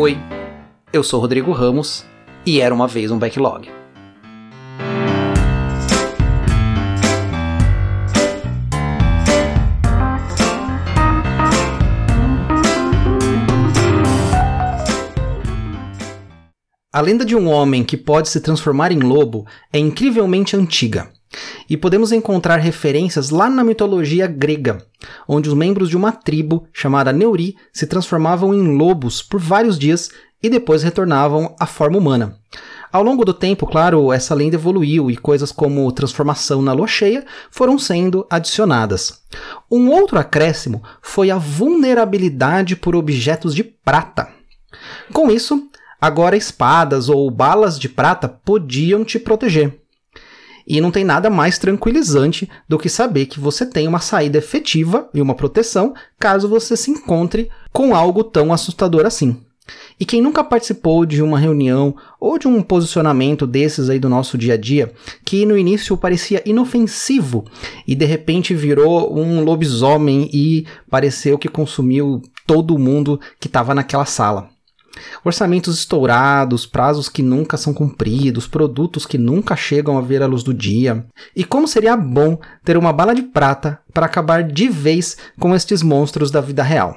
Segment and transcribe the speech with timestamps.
[0.00, 0.16] Oi,
[0.92, 2.06] eu sou Rodrigo Ramos
[2.46, 3.68] e era uma vez um backlog.
[16.92, 21.10] A lenda de um homem que pode se transformar em lobo é incrivelmente antiga.
[21.68, 24.78] E podemos encontrar referências lá na mitologia grega,
[25.26, 30.10] onde os membros de uma tribo chamada Neuri se transformavam em lobos por vários dias
[30.42, 32.38] e depois retornavam à forma humana.
[32.90, 37.24] Ao longo do tempo, claro, essa lenda evoluiu e coisas como transformação na lua cheia
[37.50, 39.22] foram sendo adicionadas.
[39.70, 44.28] Um outro acréscimo foi a vulnerabilidade por objetos de prata.
[45.12, 45.68] Com isso,
[46.00, 49.78] agora espadas ou balas de prata podiam te proteger.
[50.68, 55.08] E não tem nada mais tranquilizante do que saber que você tem uma saída efetiva
[55.14, 59.40] e uma proteção caso você se encontre com algo tão assustador assim.
[59.98, 64.36] E quem nunca participou de uma reunião ou de um posicionamento desses aí do nosso
[64.36, 64.92] dia a dia,
[65.24, 67.44] que no início parecia inofensivo
[67.86, 74.04] e de repente virou um lobisomem e pareceu que consumiu todo mundo que estava naquela
[74.04, 74.50] sala.
[75.24, 80.42] Orçamentos estourados, prazos que nunca são cumpridos, produtos que nunca chegam a ver a luz
[80.42, 81.06] do dia.
[81.34, 85.82] E como seria bom ter uma bala de prata para acabar de vez com estes
[85.82, 86.96] monstros da vida real.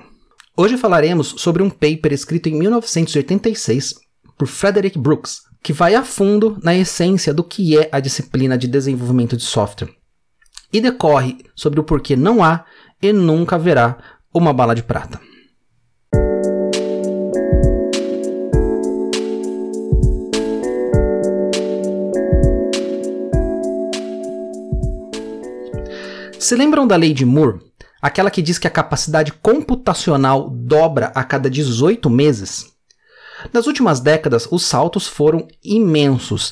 [0.55, 3.95] Hoje falaremos sobre um paper escrito em 1986
[4.37, 8.67] por Frederick Brooks, que vai a fundo na essência do que é a disciplina de
[8.67, 9.89] desenvolvimento de software
[10.71, 12.65] e decorre sobre o porquê não há
[13.01, 13.97] e nunca haverá
[14.33, 15.19] uma bala de prata.
[26.51, 27.61] Se lembram da lei de Moore?
[28.01, 32.73] Aquela que diz que a capacidade computacional dobra a cada 18 meses?
[33.53, 36.51] Nas últimas décadas, os saltos foram imensos.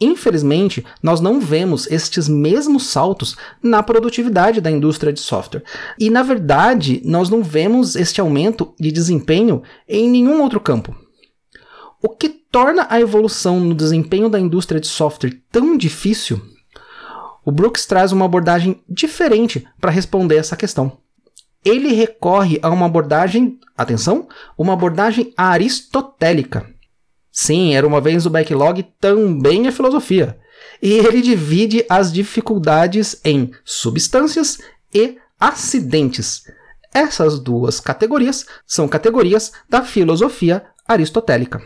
[0.00, 5.64] Infelizmente, nós não vemos estes mesmos saltos na produtividade da indústria de software.
[5.98, 10.94] E, na verdade, nós não vemos este aumento de desempenho em nenhum outro campo.
[12.00, 16.40] O que torna a evolução no desempenho da indústria de software tão difícil
[17.44, 20.98] o Brooks traz uma abordagem diferente para responder essa questão.
[21.64, 26.66] Ele recorre a uma abordagem, atenção, uma abordagem aristotélica.
[27.30, 30.38] Sim, era uma vez o backlog também é filosofia.
[30.82, 34.58] E ele divide as dificuldades em substâncias
[34.92, 36.42] e acidentes.
[36.92, 41.62] Essas duas categorias são categorias da filosofia aristotélica.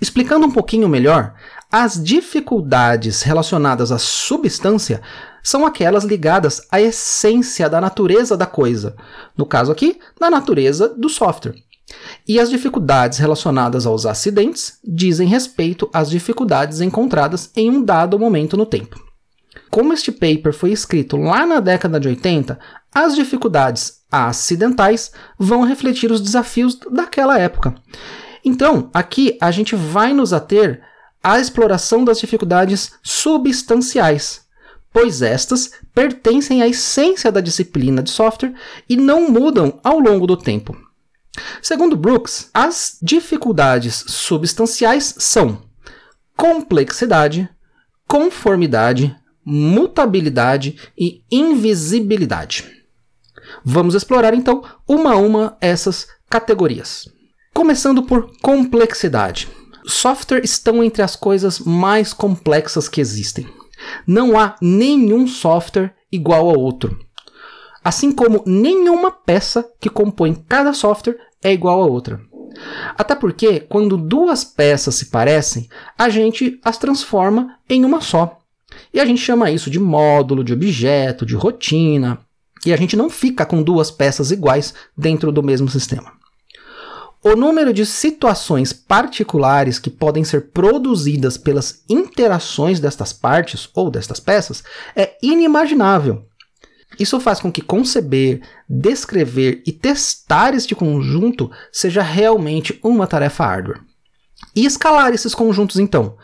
[0.00, 1.34] Explicando um pouquinho melhor,
[1.70, 5.02] as dificuldades relacionadas à substância
[5.42, 8.96] são aquelas ligadas à essência da natureza da coisa,
[9.36, 11.54] no caso aqui, da natureza do software.
[12.26, 18.56] E as dificuldades relacionadas aos acidentes dizem respeito às dificuldades encontradas em um dado momento
[18.56, 19.02] no tempo.
[19.70, 22.58] Como este paper foi escrito lá na década de 80,
[22.94, 27.74] as dificuldades acidentais vão refletir os desafios daquela época.
[28.44, 30.82] Então, aqui a gente vai nos ater
[31.22, 34.46] à exploração das dificuldades substanciais,
[34.92, 38.54] pois estas pertencem à essência da disciplina de software
[38.88, 40.76] e não mudam ao longo do tempo.
[41.62, 45.62] Segundo Brooks, as dificuldades substanciais são
[46.36, 47.48] complexidade,
[48.06, 52.64] conformidade, mutabilidade e invisibilidade.
[53.64, 57.08] Vamos explorar então uma a uma essas categorias.
[57.58, 59.48] Começando por complexidade.
[59.84, 63.48] Software estão entre as coisas mais complexas que existem.
[64.06, 66.96] Não há nenhum software igual ao outro.
[67.82, 72.20] Assim como nenhuma peça que compõe cada software é igual a outra.
[72.96, 78.38] Até porque, quando duas peças se parecem, a gente as transforma em uma só.
[78.94, 82.20] E a gente chama isso de módulo, de objeto, de rotina.
[82.64, 86.17] E a gente não fica com duas peças iguais dentro do mesmo sistema.
[87.22, 94.20] O número de situações particulares que podem ser produzidas pelas interações destas partes ou destas
[94.20, 94.62] peças
[94.94, 96.24] é inimaginável.
[96.98, 103.80] Isso faz com que conceber, descrever e testar este conjunto seja realmente uma tarefa árdua.
[104.54, 106.16] E escalar esses conjuntos, então?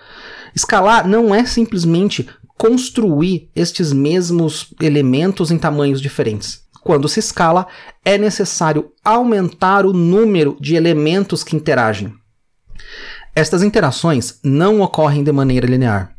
[0.55, 6.64] Escalar não é simplesmente construir estes mesmos elementos em tamanhos diferentes.
[6.85, 7.67] Quando se escala,
[8.05, 12.13] é necessário aumentar o número de elementos que interagem.
[13.35, 16.15] Estas interações não ocorrem de maneira linear,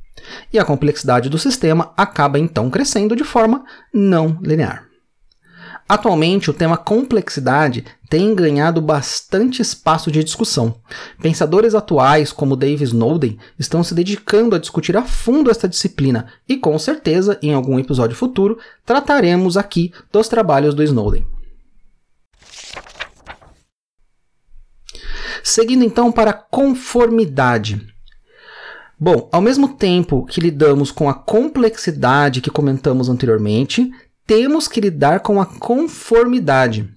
[0.52, 3.64] e a complexidade do sistema acaba então crescendo de forma
[3.94, 4.85] não linear.
[5.88, 10.82] Atualmente, o tema complexidade tem ganhado bastante espaço de discussão.
[11.22, 16.58] Pensadores atuais, como Dave Snowden, estão se dedicando a discutir a fundo esta disciplina e,
[16.58, 21.26] com certeza, em algum episódio futuro, trataremos aqui dos trabalhos do Snowden.
[25.44, 27.94] Seguindo então para a conformidade.
[28.98, 33.92] Bom, ao mesmo tempo que lidamos com a complexidade que comentamos anteriormente,
[34.26, 36.90] temos que lidar com a conformidade.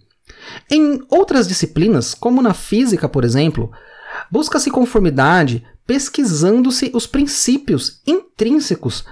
[0.70, 3.70] Em outras disciplinas, como na física, por exemplo,
[4.30, 9.04] busca-se conformidade pesquisando-se os princípios intrínsecos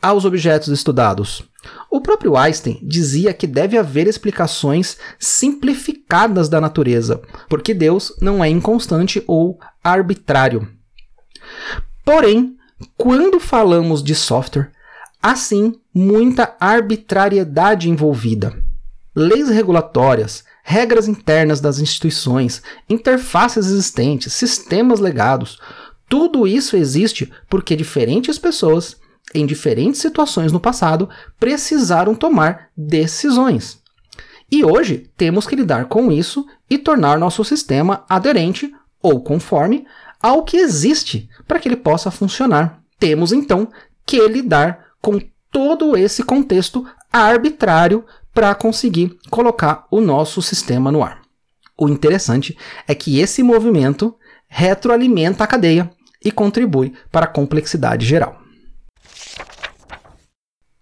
[0.00, 1.44] aos objetos estudados.
[1.90, 8.48] O próprio Einstein dizia que deve haver explicações simplificadas da natureza, porque Deus não é
[8.48, 10.68] inconstante ou arbitrário.
[12.04, 12.56] Porém,
[12.96, 14.72] quando falamos de software,
[15.22, 18.56] há sim muita arbitrariedade envolvida.
[19.14, 25.58] Leis regulatórias, regras internas das instituições, interfaces existentes, sistemas legados,
[26.12, 28.96] tudo isso existe porque diferentes pessoas,
[29.34, 31.08] em diferentes situações no passado,
[31.40, 33.80] precisaram tomar decisões.
[34.50, 38.70] E hoje temos que lidar com isso e tornar nosso sistema aderente
[39.02, 39.86] ou conforme
[40.20, 42.82] ao que existe para que ele possa funcionar.
[42.98, 43.68] Temos então
[44.04, 45.18] que lidar com
[45.52, 48.04] todo esse contexto arbitrário
[48.34, 51.20] para conseguir colocar o nosso sistema no ar.
[51.78, 52.56] O interessante
[52.88, 54.16] é que esse movimento
[54.48, 55.90] retroalimenta a cadeia
[56.24, 58.40] e contribui para a complexidade geral.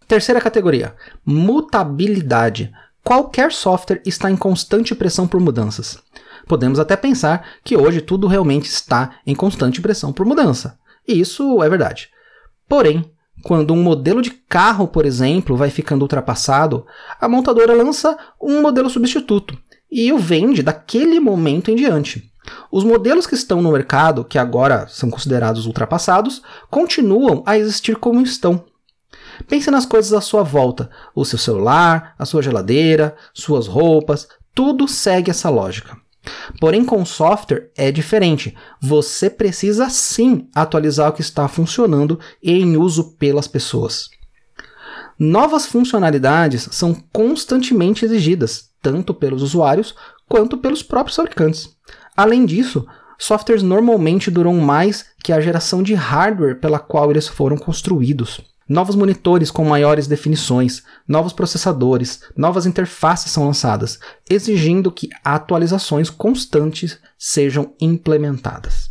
[0.06, 0.94] Terceira categoria:
[1.25, 2.73] mutabilidade.
[3.02, 5.99] Qualquer software está em constante pressão por mudanças.
[6.46, 10.78] Podemos até pensar que hoje tudo realmente está em constante pressão por mudança.
[11.08, 12.11] E isso é verdade.
[12.69, 13.11] Porém,
[13.42, 16.87] quando um modelo de carro, por exemplo, vai ficando ultrapassado,
[17.20, 19.58] a montadora lança um modelo substituto
[19.90, 22.31] e o vende daquele momento em diante.
[22.70, 28.22] Os modelos que estão no mercado, que agora são considerados ultrapassados, continuam a existir como
[28.22, 28.64] estão.
[29.48, 34.88] Pense nas coisas à sua volta: o seu celular, a sua geladeira, suas roupas, tudo
[34.88, 35.96] segue essa lógica.
[36.61, 38.55] Porém, com software é diferente.
[38.81, 44.11] Você precisa sim atualizar o que está funcionando e em uso pelas pessoas.
[45.19, 49.94] Novas funcionalidades são constantemente exigidas, tanto pelos usuários
[50.28, 51.69] quanto pelos próprios fabricantes.
[52.17, 52.87] Além disso,
[53.19, 58.40] softwares normalmente duram mais que a geração de hardware pela qual eles foram construídos.
[58.70, 63.99] Novos monitores com maiores definições, novos processadores, novas interfaces são lançadas,
[64.31, 68.88] exigindo que atualizações constantes sejam implementadas.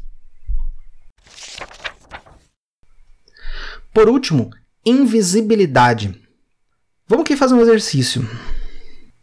[3.93, 4.49] Por último,
[4.85, 6.13] invisibilidade.
[7.07, 8.29] Vamos aqui fazer um exercício.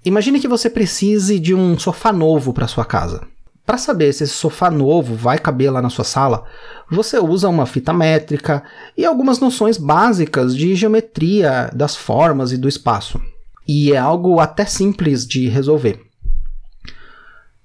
[0.07, 3.29] Imagine que você precise de um sofá novo para sua casa.
[3.67, 6.45] Para saber se esse sofá novo vai caber lá na sua sala,
[6.89, 8.63] você usa uma fita métrica
[8.97, 13.21] e algumas noções básicas de geometria das formas e do espaço.
[13.67, 16.01] E é algo até simples de resolver.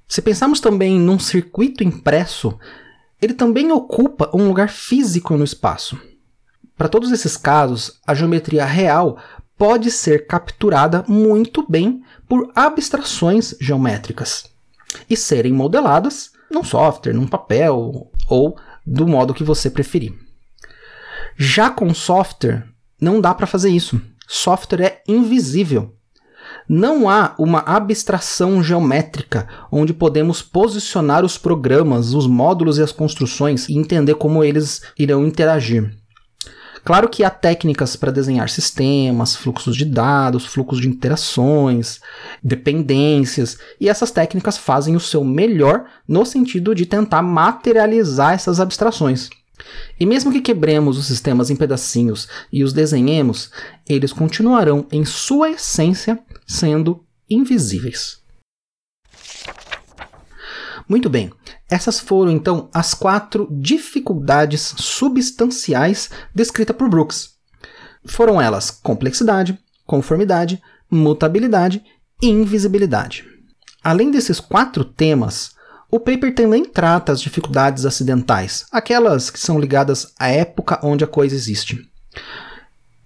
[0.08, 2.58] Se pensarmos também num circuito impresso,
[3.22, 6.00] ele também ocupa um lugar físico no espaço.
[6.76, 9.20] Para todos esses casos, a geometria real
[9.56, 14.51] pode ser capturada muito bem por abstrações geométricas
[15.10, 20.14] e serem modeladas num software, num papel ou do modo que você preferir.
[21.38, 22.66] Já com software,
[23.00, 24.02] não dá para fazer isso.
[24.28, 25.96] Software é invisível.
[26.68, 33.68] Não há uma abstração geométrica onde podemos posicionar os programas, os módulos e as construções
[33.70, 36.01] e entender como eles irão interagir.
[36.84, 42.00] Claro que há técnicas para desenhar sistemas, fluxos de dados, fluxos de interações,
[42.44, 49.30] dependências, e essas técnicas fazem o seu melhor no sentido de tentar materializar essas abstrações.
[50.00, 53.52] E mesmo que quebremos os sistemas em pedacinhos e os desenhemos,
[53.88, 58.22] eles continuarão em sua essência sendo invisíveis.
[60.90, 61.32] Muito bem,
[61.72, 67.30] essas foram então as quatro dificuldades substanciais descritas por Brooks.
[68.06, 71.82] Foram elas complexidade, conformidade, mutabilidade
[72.22, 73.26] e invisibilidade.
[73.82, 75.52] Além desses quatro temas,
[75.90, 81.08] o paper também trata as dificuldades acidentais, aquelas que são ligadas à época onde a
[81.08, 81.90] coisa existe.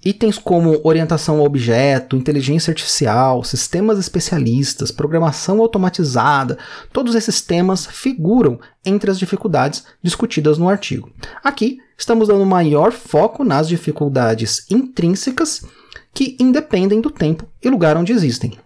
[0.06, 6.60] Itens como orientação ao objeto, inteligência artificial, sistemas especialistas, programação automatizada,
[6.94, 11.12] todos esses temas figuram entre as dificuldades discutidas no artigo.
[11.44, 15.66] Aqui estamos dando maior foco nas dificuldades intrínsecas
[16.14, 18.60] que independem do tempo e lugar onde existem.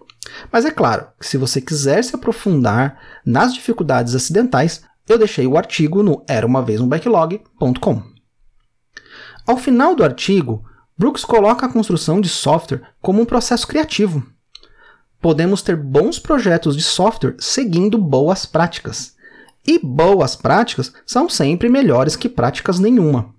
[0.51, 5.57] Mas é claro que se você quiser se aprofundar nas dificuldades acidentais, eu deixei o
[5.57, 8.03] artigo no era uma vez um backlog.com.
[9.47, 10.65] Ao final do artigo,
[10.99, 14.21] Brooks coloca a construção de software como um processo criativo.
[15.21, 19.15] Podemos ter bons projetos de software seguindo boas práticas.
[19.65, 23.33] E boas práticas são sempre melhores que práticas nenhuma.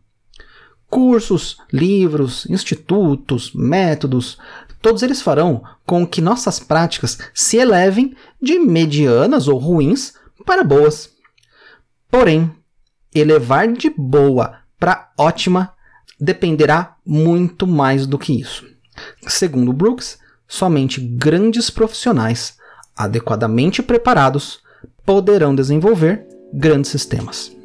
[0.88, 4.38] Cursos, livros, institutos, métodos,
[4.81, 10.14] todos eles farão com que nossas práticas se elevem de medianas ou ruins
[10.47, 11.11] para boas.
[12.11, 12.50] Porém,
[13.14, 15.75] elevar de boa para ótima
[16.21, 18.67] dependerá muito mais do que isso.
[19.27, 22.59] Segundo Brooks, somente grandes profissionais
[22.97, 24.61] adequadamente preparados
[25.07, 27.57] poderão desenvolver grandes sistemas.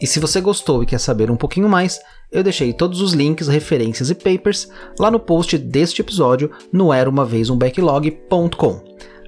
[0.00, 2.00] E se você gostou e quer saber um pouquinho mais,
[2.32, 4.66] eu deixei todos os links, referências e papers
[4.98, 7.10] lá no post deste episódio no era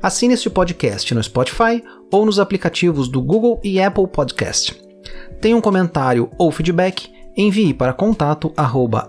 [0.03, 1.81] Assine este podcast no Spotify
[2.11, 4.77] ou nos aplicativos do Google e Apple Podcast.
[5.41, 7.09] Tem um comentário ou feedback?
[7.37, 9.09] Envie para contato arroba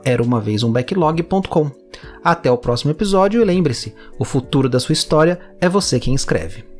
[2.23, 6.72] Até o próximo episódio e lembre-se, o futuro da sua história é você quem escreve.